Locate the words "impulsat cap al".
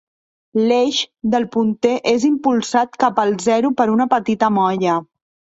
2.31-3.39